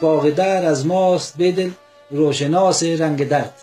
باغ 0.00 0.30
در 0.30 0.64
از 0.64 0.86
ماست 0.86 1.34
بدل 1.38 1.70
روشناس 2.10 2.82
رنگ 2.82 3.28
درد. 3.28 3.54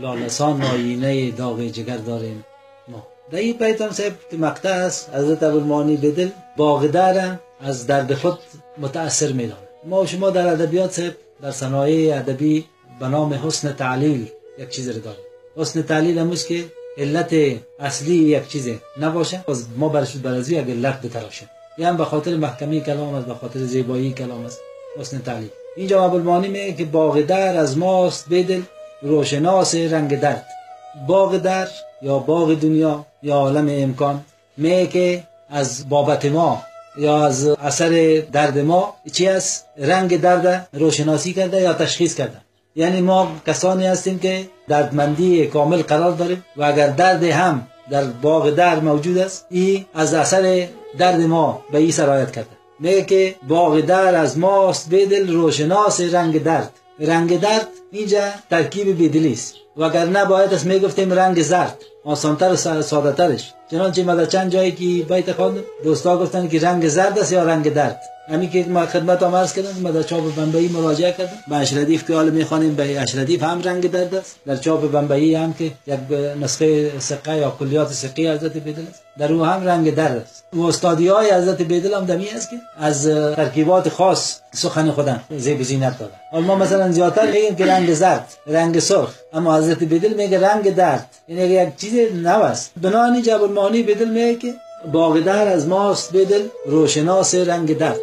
لالسان 0.00 0.62
آینه 0.62 1.30
داغ 1.30 1.60
جگر 1.62 1.96
داریم 1.96 2.44
ما. 2.88 3.06
در 3.30 3.38
این 3.38 3.56
بیتان 3.56 3.92
صاحب 3.92 4.12
که 4.30 4.36
مقطع 4.36 4.68
است 4.68 5.10
حضرت 5.14 5.42
ابوالمانی 5.42 5.96
بدل 5.96 6.28
باغ 6.56 6.86
در 6.86 7.36
از 7.60 7.86
درد 7.86 8.14
خود 8.14 8.38
متاثر 8.78 9.32
میدانه 9.32 9.68
ما 9.84 10.02
و 10.02 10.06
شما 10.06 10.30
در 10.30 10.46
ادبیات 10.46 10.90
صاحب 10.90 11.14
در 11.42 11.50
صنایع 11.50 12.18
ادبی 12.18 12.64
به 13.00 13.08
نام 13.08 13.34
حسن 13.34 13.72
تعلیل 13.72 14.28
یک 14.58 14.68
چیز 14.68 14.88
رو 14.88 15.00
داریم. 15.00 15.24
حسن 15.56 15.82
تعلیل 15.82 16.18
هموز 16.18 16.46
که 16.46 16.64
علت 16.98 17.34
اصلی 17.80 18.14
یک 18.14 18.48
چیزه 18.48 18.78
نباشه. 19.00 19.44
از 19.48 19.66
ما 19.76 19.88
برش 19.88 20.16
برازی 20.16 20.56
یک 20.56 20.68
علت 20.68 21.02
بتراشیم. 21.02 21.48
یعنی 21.78 21.96
به 21.96 22.04
خاطر 22.04 22.36
محکمی 22.36 22.80
کلام 22.80 23.14
است 23.14 23.26
به 23.26 23.34
خاطر 23.34 23.60
زیبایی 23.60 24.12
کلام 24.12 24.44
است. 24.44 24.60
حسن 24.98 25.18
تعلیل. 25.18 25.50
اینجا 25.76 26.04
ابوالمانی 26.04 26.48
میگه 26.48 26.72
که 26.72 26.84
باغ 26.84 27.20
در 27.20 27.56
از 27.56 27.78
ماست 27.78 28.26
بدل 28.30 28.62
روشناس 29.02 29.74
رنگ 29.74 30.20
درد. 30.20 30.46
باغ 31.06 31.36
در 31.36 31.68
یا 32.02 32.18
باغ 32.18 32.54
دنیا 32.54 33.06
یا 33.22 33.34
عالم 33.34 33.66
امکان. 33.70 34.24
میگه 34.56 34.86
که 34.86 35.22
از 35.50 35.88
بابت 35.88 36.24
ما 36.24 36.62
یا 36.98 37.26
از 37.26 37.46
اثر 37.46 38.22
درد 38.32 38.58
ما 38.58 38.94
چی 39.12 39.28
است؟ 39.28 39.66
رنگ 39.76 40.20
درد 40.20 40.68
روشناسی 40.72 41.32
کرده 41.32 41.60
یا 41.60 41.72
تشخیص 41.72 42.14
کرده. 42.14 42.36
یعنی 42.76 43.00
ما 43.00 43.32
کسانی 43.46 43.86
هستیم 43.86 44.18
که 44.18 44.48
دردمندی 44.68 45.46
کامل 45.46 45.82
قرار 45.82 46.12
داریم 46.12 46.44
و 46.56 46.64
اگر 46.64 46.88
درد 46.88 47.22
هم 47.22 47.66
در 47.90 48.04
باغ 48.04 48.50
درد 48.50 48.84
موجود 48.84 49.18
است 49.18 49.46
این 49.50 49.84
از 49.94 50.14
اثر 50.14 50.68
درد 50.98 51.20
ما 51.20 51.64
به 51.72 51.78
این 51.78 51.90
سرایت 51.90 52.32
کرده. 52.32 52.63
میگه 52.78 53.04
که 53.04 53.34
باغ 53.48 53.80
درد 53.80 54.14
از 54.14 54.38
ماست 54.38 54.90
بدل 54.90 55.32
روشناس 55.32 56.00
رنگ 56.00 56.42
درد. 56.42 56.72
رنگ 56.98 57.40
درد 57.40 57.68
اینجا 57.92 58.20
ترکیب 58.50 59.04
بدلی 59.04 59.32
است. 59.32 59.54
و 59.76 59.82
اگر 59.82 60.04
نه 60.04 60.24
باید 60.24 60.54
است 60.54 60.66
می‌گفتیم 60.66 61.12
رنگ 61.12 61.42
زرد 61.42 61.78
آسانتر 62.04 62.52
و 62.52 62.82
ساده 62.82 63.12
ترش 63.12 63.52
چنانچه 63.70 64.04
ما 64.04 64.14
در 64.14 64.26
چند 64.26 64.50
جایی 64.50 64.72
که 64.72 65.14
بیت 65.14 65.32
خواندم 65.32 65.60
دوستا 65.84 66.18
گفتن 66.18 66.48
که 66.48 66.60
رنگ 66.60 66.88
زرد 66.88 67.18
است 67.18 67.32
یا 67.32 67.44
رنگ 67.44 67.72
درد. 67.72 68.00
همین 68.28 68.50
که 68.50 68.64
ما 68.68 68.86
خدمت 68.86 69.22
هم 69.22 69.34
عرض 69.34 69.52
کردم 69.52 69.80
ما 69.82 69.90
در 69.90 70.02
چاپ 70.02 70.34
بمبئی 70.34 70.68
مراجعه 70.68 71.12
کردم. 71.12 71.38
به 71.48 71.56
اشردیف 71.56 72.06
که 72.06 72.14
حالا 72.14 72.30
می‌خوانیم 72.30 72.74
به 72.74 73.00
اشردیف 73.00 73.42
هم 73.42 73.62
رنگ 73.62 73.90
درد 73.90 74.14
است. 74.14 74.36
در 74.46 74.56
چاپ 74.56 74.90
بمبئی 74.90 75.34
هم 75.34 75.52
که 75.52 75.64
یک 75.64 76.00
نسخه 76.42 76.98
سقه 76.98 77.36
یا 77.36 77.50
کلیات 77.50 77.92
سقه 77.92 78.32
حضرت 78.34 78.56
بدل 78.56 78.82
است. 78.90 79.02
در 79.18 79.32
او 79.32 79.44
هم 79.44 79.64
رنگ 79.64 79.94
درد 79.94 80.16
است. 80.16 80.44
و 80.52 80.62
استادی 80.62 81.08
های 81.08 81.30
حضرت 81.30 81.62
بدل 81.62 81.94
هم 81.94 82.04
دمی 82.04 82.28
است 82.28 82.50
که 82.50 82.56
از 82.78 83.06
ترکیبات 83.36 83.88
خاص 83.88 84.40
سخن 84.54 84.90
خودن 84.90 85.20
زیب 85.38 85.62
زینت 85.62 85.98
دادن 85.98 86.14
حالا 86.30 86.46
ما 86.46 86.54
مثلا 86.54 86.92
زیادتر 86.92 87.26
میگیم 87.26 87.56
که 87.56 87.66
رنگ 87.66 87.94
زرد 87.94 88.26
رنگ 88.46 88.78
سرخ. 88.78 89.14
اما 89.32 89.56
حضرت 89.56 89.84
بدل 89.84 90.14
میگه 90.14 90.40
رنگ 90.40 90.74
درد. 90.74 91.06
این 91.26 91.38
یک 91.38 91.76
چیز 91.76 91.94
نو 92.14 92.42
است. 92.42 92.72
بنابراین 92.82 93.22
جبر 93.22 93.46
بدل 93.82 94.08
میگه 94.08 94.54
باغ 94.92 95.20
در 95.20 95.48
از 95.48 95.68
ماست 95.68 96.16
بدل 96.16 96.42
روشناس 96.66 97.34
رنگ 97.34 97.78
درد. 97.78 98.00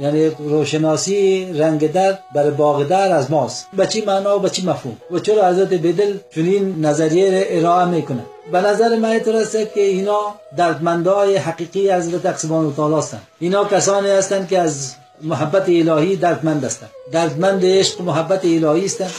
یعنی 0.00 0.26
روشناسی 0.28 1.52
رنگ 1.52 1.92
درد 1.92 2.22
بر 2.34 2.50
باغ 2.50 2.88
در 2.88 3.12
از 3.12 3.30
ماست. 3.30 3.66
به 3.76 3.86
چی 3.86 4.04
معنا 4.04 4.36
و 4.36 4.38
به 4.40 4.50
چی 4.50 4.66
مفهوم؟ 4.66 4.96
و 5.10 5.18
چرا 5.18 5.48
حضرت 5.48 5.74
بدل 5.74 6.16
چنین 6.34 6.86
نظریه 6.86 7.46
ارائه 7.50 7.84
می‌کنه؟ 7.84 8.24
به 8.52 8.60
نظر 8.60 8.96
من 8.96 9.20
رسه 9.20 9.70
که 9.74 9.80
اینا 9.80 10.34
دردمندای 10.56 11.36
حقیقی 11.36 11.90
حضرت 11.90 12.26
اقسمان 12.26 12.74
تعالی 12.74 12.94
هستند. 12.94 13.22
اینا 13.40 13.64
کسانی 13.64 14.08
هستند 14.08 14.48
که 14.48 14.58
از 14.58 14.94
محبت 15.22 15.68
الهی 15.68 16.16
دردمند 16.16 16.64
هستند. 16.64 16.90
دردمند 17.12 17.64
عشق 17.64 18.00
و 18.00 18.04
محبت 18.04 18.44
الهی 18.44 18.84
هستند. 18.84 19.10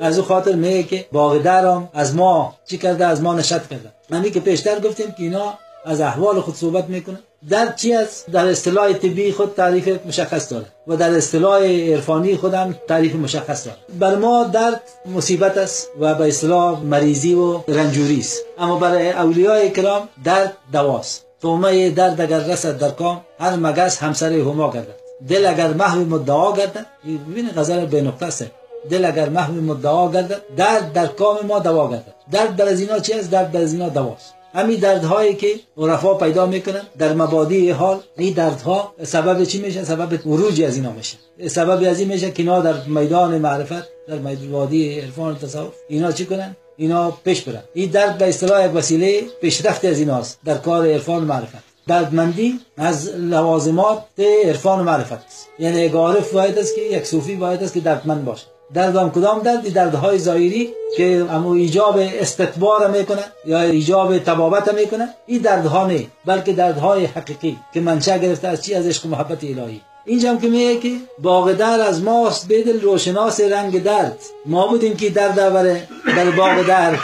از 0.00 0.18
او 0.18 0.24
خاطر 0.24 0.52
میگه 0.52 0.82
که 0.82 1.06
باغ 1.12 1.42
درم 1.42 1.88
از 1.94 2.14
ما 2.14 2.54
چی 2.66 2.78
کرده؟ 2.78 3.06
از 3.06 3.22
ما 3.22 3.34
نشد 3.34 3.62
کرده. 3.70 3.92
همین 4.12 4.32
که 4.32 4.40
پیشتر 4.40 4.80
گفتیم 4.80 5.06
که 5.06 5.22
اینا 5.22 5.54
از 5.84 6.00
احوال 6.00 6.40
خود 6.40 6.54
صحبت 6.54 6.88
می‌کنه. 6.88 7.18
در 7.50 7.72
چی 7.72 7.94
است 7.94 8.30
در 8.30 8.46
اصطلاح 8.46 8.92
طبی 8.92 9.32
خود 9.32 9.54
تعریف 9.54 10.06
مشخص 10.06 10.52
داره 10.52 10.66
و 10.86 10.96
در 10.96 11.10
اصطلاح 11.10 11.62
عرفانی 11.62 12.36
خودم 12.36 12.74
تعریف 12.88 13.14
مشخص 13.14 13.66
داره. 13.66 13.78
بر 13.98 14.16
ما 14.16 14.44
درد 14.44 14.80
مصیبت 15.06 15.58
است 15.58 15.88
و 16.00 16.14
به 16.14 16.28
اصطلاح 16.28 16.80
مریضی 16.80 17.34
و 17.34 17.60
رنجوری 17.68 18.20
است. 18.20 18.38
اما 18.58 18.78
برای 18.78 19.10
اولیاء 19.10 19.68
کرام 19.68 20.08
درد 20.24 20.56
دواست. 20.72 21.24
تومه 21.42 21.90
درد 21.90 22.20
اگر 22.20 22.38
رسد 22.38 22.78
در 22.78 22.90
کام 22.90 23.20
هر 23.40 23.56
مگس 23.56 23.98
همسر 23.98 24.32
هما 24.32 24.70
گردد. 24.70 24.94
دل 25.28 25.46
اگر 25.46 25.72
محو 25.72 26.04
مدعا 26.04 26.52
گردد 26.52 26.86
ببین 27.30 27.50
غزل 27.56 27.86
به 27.86 28.02
نقطه 28.02 28.26
است. 28.26 28.44
دل 28.90 29.04
اگر 29.04 29.28
محو 29.28 29.52
مدعا 29.52 30.10
گردد 30.12 30.42
درد 30.56 30.92
در 30.92 31.06
کام 31.06 31.46
ما 31.46 31.58
دوا 31.58 31.90
گردد. 31.90 32.14
درد 32.32 32.56
در 32.56 32.68
از 32.68 32.80
اینا 32.80 32.98
چی 32.98 33.12
است؟ 33.12 33.30
درد 33.30 33.52
در 33.52 33.62
از 33.62 33.72
اینا 33.72 33.88
دواست. 33.88 34.34
همین 34.54 34.78
دردهایی 34.80 35.34
که 35.34 35.54
عرفا 35.76 36.14
پیدا 36.14 36.46
می‌کنن 36.46 36.82
در 36.98 37.12
مبادی 37.12 37.70
حال 37.70 38.00
این 38.16 38.34
دردها 38.34 38.94
سبب 39.04 39.44
چی 39.44 39.62
میشه؟ 39.62 39.84
سبب 39.84 40.20
عروج 40.26 40.62
از 40.62 40.76
اینا 40.76 40.92
میشه. 40.92 41.16
سبب 41.48 41.90
از 41.90 42.00
این 42.00 42.08
میشه 42.08 42.30
که 42.30 42.42
اینا 42.42 42.60
در 42.60 42.74
میدان 42.86 43.38
معرفت 43.38 43.88
در 44.08 44.18
وادی 44.50 45.00
عرفان 45.00 45.38
تصوف 45.38 45.72
اینا 45.88 46.12
چی 46.12 46.26
کنن؟ 46.26 46.56
اینا 46.76 47.10
پیش 47.10 47.40
برن. 47.42 47.62
این 47.74 47.90
درد 47.90 48.18
به 48.18 48.28
اصطلاح 48.28 48.66
وسیله 48.66 49.22
پیشرفت 49.40 49.84
از 49.84 49.98
ایناست 49.98 50.38
در 50.44 50.58
کار 50.58 50.86
عرفان 50.86 51.24
معرفت. 51.24 51.68
دردمندی 51.86 52.60
از 52.76 53.08
لوازمات 53.08 54.04
عرفان 54.44 54.82
معرفت 54.82 55.26
است. 55.26 55.48
یعنی 55.58 55.88
عارف 55.88 56.32
باید 56.32 56.58
است 56.58 56.74
که 56.74 56.80
یک 56.80 57.06
صوفی 57.06 57.36
باید 57.36 57.62
است 57.62 57.74
که 57.74 57.80
دردمند 57.80 58.24
باشه. 58.24 58.46
دردم 58.74 59.10
کدام 59.10 59.38
درد؟ 59.42 59.72
دردهای 59.72 60.18
ظاهری 60.18 60.70
که 60.96 61.26
امو 61.30 61.50
ایجاب 61.50 61.98
استکبار 61.98 62.90
می‌کنه 62.90 63.24
یا 63.46 63.60
ایجاب 63.60 64.18
تبابت 64.18 64.74
می‌کنه. 64.74 65.08
این 65.26 65.42
دردها 65.42 65.86
نه 65.86 66.06
بلکه 66.26 66.52
دردهای 66.52 67.04
حقیقی 67.04 67.56
که 67.74 67.80
منشأ 67.80 68.18
گرفته 68.18 68.48
از 68.48 68.64
چی؟ 68.64 68.74
از 68.74 68.86
عشق 68.86 69.06
محبت 69.06 69.44
الهی. 69.44 69.80
اینجا 70.04 70.30
هم 70.30 70.40
که 70.40 70.48
میگه 70.48 70.76
که 70.80 70.92
باغ 71.22 71.52
در 71.52 71.80
از 71.80 72.02
ماست 72.02 72.46
بدل 72.48 72.80
روشناس 72.80 73.40
رنگ 73.40 73.82
درد. 73.82 74.18
ما 74.46 74.66
بودیم 74.66 74.96
که 74.96 75.10
درد 75.10 75.34
بره 75.34 75.88
در 76.16 76.30
باغ 76.30 76.66
در 76.66 76.98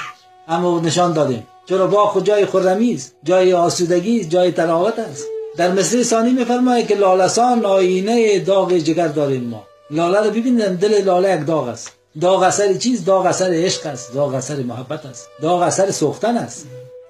اما 0.48 0.80
نشان 0.80 1.12
دادیم. 1.12 1.46
چرا 1.66 1.86
باغ 1.86 2.24
جای 2.24 2.46
خرمی 2.46 2.94
است 2.94 3.14
جای 3.24 3.52
آسودگی 3.52 4.20
است 4.20 4.30
جای 4.30 4.52
تراوت 4.52 4.98
است. 4.98 5.24
در 5.56 5.72
مصر 5.72 6.02
ثانی 6.02 6.32
میفرماید 6.32 6.86
که 6.86 6.94
لالسان 6.94 7.64
آینه 7.64 8.38
داغ 8.38 8.72
جگر 8.72 9.08
داریم 9.08 9.44
ما. 9.44 9.62
لاله 9.90 10.20
رو 10.20 10.30
دل 10.76 11.04
لاله 11.04 11.40
یک 11.40 11.46
داغ 11.46 11.68
است. 11.68 11.92
داغ 12.20 12.42
اثر 12.42 12.74
چیز؟ 12.74 13.04
داغ 13.04 13.26
اثر 13.26 13.50
عشق 13.52 13.86
است. 13.86 14.14
داغ 14.14 14.34
اثر 14.34 14.56
محبت 14.56 15.06
است. 15.06 15.28
داغ 15.42 15.62
اثر 15.62 15.90
سوختن 15.90 16.36
است. 16.36 16.66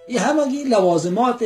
این 0.07 0.19
همگی 0.19 0.65
لوازمات 0.65 1.45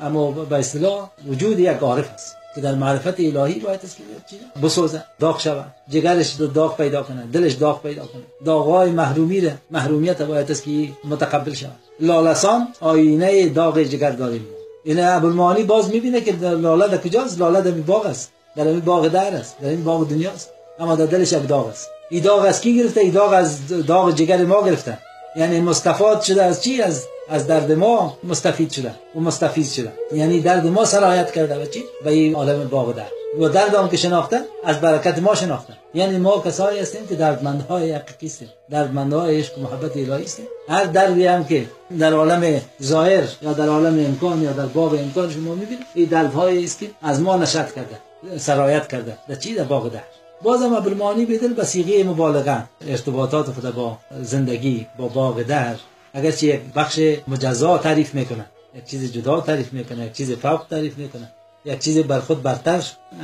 اما 0.00 0.30
به 0.30 0.56
اصطلاح 0.56 1.10
وجود 1.28 1.58
یک 1.58 1.78
عارف 1.78 2.10
است. 2.14 2.36
که 2.54 2.60
در 2.60 2.74
معرفت 2.74 3.20
الهی 3.20 3.60
باید 3.60 3.80
است 3.84 3.96
که 3.96 4.36
بسوزه. 4.62 5.04
داغ 5.18 5.40
شود. 5.40 5.74
جگرش 5.88 6.34
داغ 6.54 6.76
پیدا 6.76 7.02
کنه. 7.02 7.26
دلش 7.32 7.52
داغ 7.52 7.82
پیدا 7.82 8.02
کنه. 8.02 8.22
داغهای 8.44 8.90
محرومی 8.90 9.40
ره 9.40 9.58
محرومیت 9.70 10.22
باید 10.22 10.50
است 10.50 10.62
که 10.62 10.88
متقبل 11.04 11.54
شود. 11.54 11.78
لالسان 12.00 12.68
آینه 12.80 13.48
داغ 13.48 13.82
جگر 13.82 14.10
داریم 14.10 14.46
این 14.84 15.00
ابوالمعانی 15.00 15.62
باز 15.62 15.90
می‌بینه 15.90 16.20
که 16.20 16.32
لاله 16.40 16.88
در 16.88 16.98
کجاست؟ 16.98 17.40
لاله 17.40 17.60
در 17.60 17.70
باغ 17.70 18.06
است. 18.06 18.30
در 18.56 18.66
این 18.66 18.80
باغ 18.80 19.08
در 19.08 19.34
است. 19.34 19.60
در 19.60 19.68
این 19.68 19.84
باغ 19.84 20.08
دنیاست 20.08 20.50
اما 20.78 20.94
در 20.94 21.06
دلش 21.06 21.32
یک 21.32 21.48
داغ 21.48 21.66
است. 21.66 21.88
این 22.10 22.22
داغ 22.22 22.44
از 22.44 22.60
کی 22.60 22.76
گرفته؟ 22.78 23.00
این 23.00 23.12
داغ 23.12 23.32
از 23.32 23.68
داغ 23.86 24.14
جگر 24.14 24.44
ما 24.44 24.62
گرفته. 24.62 24.98
یعنی 25.36 25.60
مستفاد 25.60 26.20
شده 26.20 26.42
از 26.42 26.62
چی؟ 26.62 26.82
از 26.82 27.06
از 27.28 27.46
درد 27.46 27.72
ما 27.72 28.18
مستفید 28.24 28.72
شده 28.72 28.94
و 29.16 29.20
مستفید 29.20 29.66
شده. 29.66 29.92
یعنی 30.12 30.40
درد 30.40 30.66
ما 30.66 30.84
سرایت 30.84 31.32
کرده 31.32 31.62
و 31.62 31.66
چی؟ 31.66 31.84
به 32.04 32.10
این 32.10 32.34
عالم 32.34 32.68
باغ 32.68 32.96
در 32.96 33.06
و 33.38 33.48
درد 33.48 33.74
هم 33.74 33.88
که 33.88 33.96
شناختن 33.96 34.40
از 34.64 34.80
برکت 34.80 35.18
ما 35.18 35.34
شناختن 35.34 35.74
یعنی 35.94 36.18
ما 36.18 36.42
کسایی 36.46 36.80
هستیم 36.80 37.06
که 37.06 37.14
دردمندهای 37.14 37.92
حقیقی 37.92 38.26
هستیم. 38.26 38.48
دردمندهای 38.70 39.38
عشق 39.38 39.58
و 39.58 39.60
محبت 39.60 39.96
الهی 39.96 40.24
هستیم. 40.24 40.46
هر 40.68 40.84
دردی 40.84 41.26
هم 41.26 41.44
که 41.44 41.66
در 41.98 42.12
عالم 42.12 42.60
ظاهر 42.82 43.24
یا 43.42 43.52
در 43.52 43.68
عالم 43.68 44.06
امکان 44.06 44.42
یا 44.42 44.52
در 44.52 44.66
باغ 44.66 44.92
امکان 44.92 45.30
شما 45.30 45.54
می‌بینید 45.54 45.86
این 45.94 46.08
دردهایی 46.08 46.64
است 46.64 46.78
که 46.78 46.86
از 47.02 47.20
ما 47.20 47.36
نشد 47.36 47.72
کرده 47.74 48.38
سرایت 48.38 48.88
کرده. 48.88 49.18
در 49.28 49.34
چی؟ 49.34 49.54
در 49.54 49.64
باغ 49.64 49.88
در 49.92 50.00
بازم 50.42 50.74
ابوالمعانی 50.74 51.26
بدل 51.26 51.54
به 51.54 51.64
صیغه 51.64 52.04
مبالغه. 52.04 52.64
ارتباطات 52.88 53.50
خود 53.50 53.74
با 53.74 53.98
زندگی 54.22 54.86
با 54.98 55.08
باغ 55.08 55.42
در. 55.42 55.76
اگرچه 56.12 56.46
یک 56.46 56.60
بخش 56.74 57.00
مجزا 57.28 57.78
تعریف 57.78 58.14
می‌کنه 58.14 58.46
یک 58.76 58.84
چیز 58.84 59.12
جدا 59.12 59.40
تعریف 59.40 59.72
می‌کنه 59.72 60.06
یک 60.06 60.12
چیز 60.12 60.32
فوق 60.32 60.62
تعریف 60.70 60.98
می‌کنه 60.98 61.28
یک 61.64 61.78
چیز 61.78 61.98
بر 61.98 62.20
خود 62.20 62.42
برتر 62.42 62.82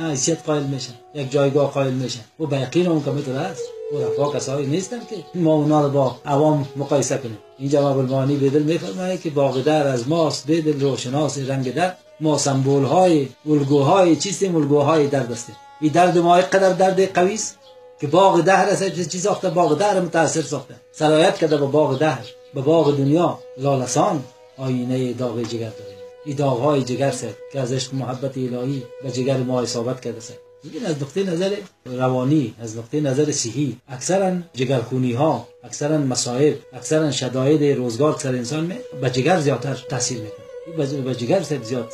حیثیت 0.09 0.43
قائل 0.45 0.63
میشه 0.63 0.89
یک 1.15 1.31
جایگاه 1.31 1.71
قائل 1.71 1.93
میشه. 1.93 2.19
و 2.39 2.45
به 2.45 2.59
یقین 2.59 2.87
اون 2.87 3.03
کمیتر 3.03 3.31
است. 3.31 3.63
و 3.93 3.97
رفا 3.97 4.31
کسایی 4.31 4.67
نیستن 4.67 4.99
که 4.99 5.39
ما 5.39 5.53
اونا 5.53 5.81
رو 5.81 5.89
با 5.89 6.15
عوام 6.25 6.67
مقایسه 6.75 7.17
کنیم. 7.17 7.37
اینجا 7.57 7.89
ابوالمعانی 7.89 8.35
بدل 8.35 8.63
میفرمایه 8.63 9.17
که 9.17 9.29
باغ 9.29 9.63
در 9.63 9.87
از 9.87 10.07
ماست 10.07 10.51
بدل 10.51 10.81
روشناس 10.81 11.37
رنگ 11.37 11.73
در. 11.73 11.93
ما 12.19 12.37
سمبول 12.37 12.83
های 12.83 13.27
الگوهای 13.49 14.15
چیستیم 14.15 14.55
الگوهای 14.55 15.07
درد 15.07 15.31
هستیم 15.31 15.55
این 15.81 15.91
درد 15.91 16.17
ما 16.17 16.35
قدر 16.35 16.73
درد 16.73 17.13
قوی 17.13 17.33
است 17.33 17.57
که 18.01 18.07
باغ 18.07 18.41
دهر 18.41 18.69
از 18.69 18.83
چی 18.83 19.19
ساخته 19.19 19.49
باغ 19.49 19.77
دهر 19.77 19.99
متاثر 19.99 20.41
ساخته. 20.41 20.75
سرایت 20.91 21.37
کرده 21.37 21.57
به 21.57 21.65
باغ 21.65 21.99
دهر 21.99 22.25
به 22.53 22.61
باغ 22.61 22.97
دنیا 22.97 23.39
لالسان 23.57 24.23
آینه 24.57 25.13
داغ 25.13 25.41
جگر 25.41 25.69
داره. 25.69 25.97
این 26.25 26.35
داغ 26.35 26.59
های 26.61 26.83
جگر 26.83 27.11
سه 27.11 27.35
که 27.53 27.59
از 27.59 27.73
عشق 27.73 27.93
محبت 27.93 28.37
الهی 28.37 28.83
به 29.03 29.11
جگر 29.11 29.37
ما 29.37 29.61
اصابت 29.61 30.01
کرده 30.01 30.19
سه 30.19 30.33
این 30.73 30.85
از 30.85 31.01
نقطه 31.01 31.23
نظر 31.23 31.55
روانی 31.85 32.53
از 32.61 32.77
نقطه 32.77 33.01
نظر 33.01 33.31
صحی 33.31 33.77
اکثرا 33.87 34.31
جگرخونی 34.53 35.13
ها 35.13 35.47
اکثرا 35.63 35.97
مصائب 35.97 36.55
اکثرا 36.73 37.11
شداید 37.11 37.77
روزگار 37.77 38.17
سر 38.17 38.29
انسان 38.29 38.73
به 39.01 39.09
جگر 39.09 39.39
زیادتر 39.39 39.85
تاثیر 39.89 40.21
می‌کنه. 40.21 41.01
به 41.01 41.15
جگر 41.15 41.41
زیاد 41.41 41.89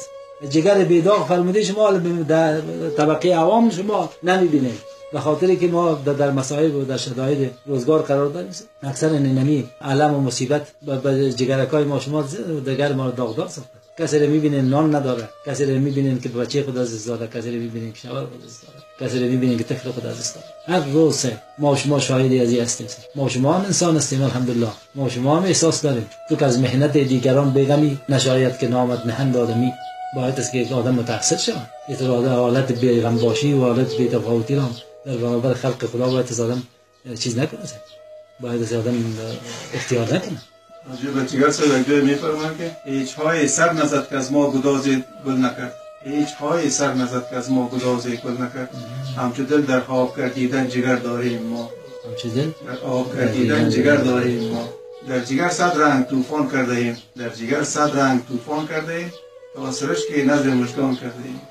جگر 0.49 0.83
بیداغ 0.83 1.27
فرموده 1.27 1.63
شما 1.63 1.91
در 2.27 2.61
طبقه 2.97 3.29
عوام 3.29 3.69
شما 3.69 4.09
نمی‌بینید 4.23 4.79
به 5.13 5.19
خاطر 5.19 5.55
که 5.55 5.67
ما 5.67 5.93
در 5.93 6.31
مصائب 6.31 6.75
و 6.75 6.85
در 6.85 6.97
شداید 6.97 7.51
روزگار 7.65 8.01
قرار 8.01 8.29
داریم. 8.29 8.51
اکثر 8.83 9.09
نمی 9.09 9.69
علم 9.81 10.13
و 10.13 10.19
مصیبت 10.19 10.67
به 11.03 11.33
جگرکای 11.33 11.83
ما 11.83 11.99
شما 11.99 12.21
دگر 12.65 12.93
ما 12.93 13.09
داغدار 13.09 13.47
ساخته. 13.47 13.69
کسی 13.99 14.19
رو 14.19 14.29
می‌بینین 14.29 14.65
نان 14.65 14.95
نداره. 14.95 15.29
کسی 15.45 15.65
رو 15.65 15.79
می‌بینین 15.79 16.19
که 16.19 16.29
بچه 16.29 16.63
خود 16.63 16.77
از 16.77 17.05
داده 17.05 17.27
کسی 17.27 17.51
رو 17.55 17.61
می‌بینین 17.61 17.93
که 17.93 17.99
شوهر 17.99 18.13
خود 18.13 18.43
از 18.45 18.61
داده 18.61 19.09
کسی 19.09 19.19
رو 19.19 19.25
می‌بینین 19.31 19.57
که 19.57 19.63
طفل 19.63 19.91
خود 19.91 20.05
از 20.05 20.33
داده 20.33 20.45
هر 20.79 20.89
روز 20.89 21.25
ما 21.57 21.75
شما 21.75 21.99
شاهدی 21.99 22.39
از 22.39 22.53
هستیم. 22.53 22.87
ما 23.15 23.29
شما 23.29 23.53
هم 23.53 23.65
انسان 23.65 23.95
هستیم 23.97 24.21
الحمدلله. 24.23 24.67
ما 24.95 25.09
شما 25.09 25.37
هم 25.37 25.43
احساس 25.43 25.81
داریم. 25.81 26.05
تو 26.29 26.35
که 26.35 26.45
از 26.45 26.59
محنت 26.59 26.97
دیگران 26.97 27.53
بگمی 27.53 27.99
نشاید 28.09 28.57
که 28.57 28.67
نامت 28.67 29.05
نهند 29.05 29.37
آدمی. 29.37 29.71
باید 30.15 30.39
است 30.39 30.51
که 30.51 30.57
یک 30.57 30.71
آدم 30.71 30.95
متأثر 30.95 31.37
شود 31.37 31.69
یه 31.89 32.07
حالت 32.29 32.71
بیغم 32.71 33.17
باشی 33.17 33.53
و 33.53 33.59
حالت 33.59 33.97
بی‌تفاوتی 33.97 34.55
را 34.55 34.69
در 35.05 35.17
برابر 35.17 35.53
خلق 35.53 35.85
خدا 35.85 36.09
باید 36.09 36.27
از 36.31 36.39
آدم 36.39 36.63
چیز 37.19 37.37
نکنه. 37.37 37.59
باید 38.39 38.61
از 38.61 38.73
آدم 38.73 38.93
اختیار 39.73 40.05
نکنه. 40.05 40.41
به 41.15 41.25
چیگر 41.25 41.51
صدقه 41.51 42.01
میفرمان 42.01 42.57
که 42.57 42.77
هیچ 42.85 43.13
های 43.13 43.47
سر 43.47 43.73
نزد 43.73 44.09
که 44.09 44.17
از 44.17 44.31
ما 44.31 44.51
گداز 44.51 44.87
گل 45.25 45.31
نکرد. 45.31 45.73
هیچ 46.05 46.29
های 46.33 46.69
سر 46.69 46.93
نزد 46.93 47.29
که 47.29 47.35
از 47.35 47.51
ما 47.51 47.69
گداز 47.69 48.07
گل 48.07 48.31
نکرد. 48.31 48.69
همچو 49.17 49.43
دل 49.43 49.61
در 49.61 49.79
خواب 49.79 50.17
کردیدن 50.17 50.69
جگر 50.69 50.95
داریم 50.95 51.43
ما. 51.43 51.69
همچو 52.09 52.29
دل 52.29 52.49
در 52.67 52.75
خواب 52.75 53.15
کردیدن 53.15 53.69
جگر 53.69 53.95
داریم 53.95 54.49
ما. 54.51 54.69
در 55.09 55.19
جگر 55.19 55.49
صد 55.49 55.81
رنگ 55.81 56.05
طوفان 56.05 56.49
کرده 56.49 56.75
ایم 56.75 56.97
در 57.17 57.29
جگر 57.29 57.63
صد 57.63 57.99
رنگ 57.99 58.21
طوفان 58.27 58.67
کرده 58.67 58.93
ایم 58.93 59.13
تا 59.55 59.71
سرش 59.71 59.97
که 60.09 60.25
نظر 60.25 60.49
مشکان 60.49 60.95
کرده 60.95 61.23
ایم. 61.25 61.41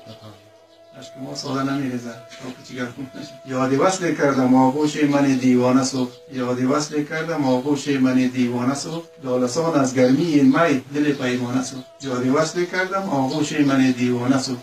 اشک 0.99 1.11
ما 1.23 1.35
ساده 1.35 1.71
نمیریزه. 1.71 2.09
یادی 3.45 3.75
وصل 3.75 4.15
کردم 4.15 4.55
آغوش 4.55 5.03
من 5.03 5.33
دیوانه 5.33 5.83
سو 5.83 6.07
یادی 6.33 6.65
وصل 6.65 7.03
کردم 7.03 7.45
آغوش 7.45 7.87
من 7.87 8.27
دیوانه 8.27 8.73
سو 8.75 9.03
لالسان 9.23 9.79
از 9.79 9.93
گرمی 9.95 10.25
این 10.25 10.45
می 10.45 10.81
دل 10.95 11.13
پیمانه 11.13 11.63
سو 11.63 11.75
یادی 12.01 12.29
وصل 12.29 12.65
کردم 12.65 13.09
آغوش 13.09 13.53
من 13.53 13.91
دیوانه 13.91 14.39
سو 14.39 14.55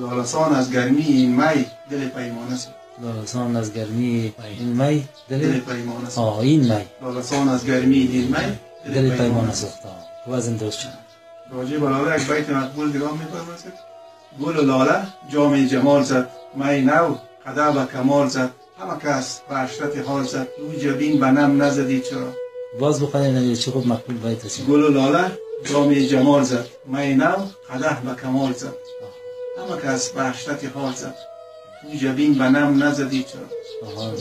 لالسان 0.00 0.54
از 0.54 0.72
گرمی 0.72 1.02
این 1.02 1.30
می 1.40 1.66
دل 1.90 2.08
پیمانه 2.08 2.56
سو 2.56 2.70
لالسان 3.02 3.56
از 3.56 3.72
گرمی 3.72 4.32
این 4.58 4.82
می 4.82 5.04
دل 5.28 5.60
پیمانه 5.60 6.10
سو 6.10 6.20
آه 6.20 6.38
این 6.38 6.60
می. 6.60 6.84
لالسان 7.02 7.48
از 7.48 7.66
گرمی 7.66 7.98
این 7.98 8.24
می 8.24 8.58
دل 8.94 9.16
پیمانه 9.16 9.54
ساخت 9.54 9.82
وزن 10.28 10.56
درست 10.56 10.78
شد. 10.78 11.05
راجع 11.52 11.78
به 11.78 12.16
یک 12.16 12.30
بیت 12.30 12.50
مقبول 12.50 12.92
دیگاه 12.92 13.12
میفرماید 13.12 13.86
گل 14.44 14.56
و 14.56 14.62
لاله 14.62 15.06
جام 15.32 15.66
جمال 15.66 16.02
زد. 16.02 16.30
می 16.54 16.80
نو 16.80 17.14
قده 17.46 17.78
به 17.78 17.92
کمال 17.92 18.28
زد. 18.28 18.50
همه 18.80 18.98
کس 18.98 19.40
به 19.48 19.54
عشرت 19.54 20.08
حال 20.08 20.24
زد. 20.24 20.48
او 20.58 20.72
جبین 20.72 21.20
به 21.20 21.26
نم 21.26 21.62
نزدی 21.62 22.00
چرا؟ 22.00 22.32
باز 22.80 23.02
بخواهی 23.02 23.32
نگید 23.32 23.58
چه 23.58 23.70
خوب 23.70 23.86
مقبول 23.86 24.16
باید 24.16 24.44
هستیم 24.44 24.66
گل 24.66 24.82
و 24.82 24.88
لاله 24.88 25.38
جام 25.64 25.94
جمال 25.94 26.42
زد. 26.42 26.68
می 26.86 27.14
نو 27.14 27.34
قده 27.70 27.96
به 28.04 28.22
کمال 28.22 28.52
زد. 28.52 28.74
همه 29.58 29.82
کس 29.82 30.08
به 30.08 30.20
عشرت 30.20 30.76
حال 30.76 30.92
زد. 30.92 31.14
او 31.84 31.94
جبین 31.98 32.34
به 32.34 32.44
نم 32.44 32.82
نزدی 32.82 33.22
چرا؟ 33.22 33.90
آها 33.90 34.12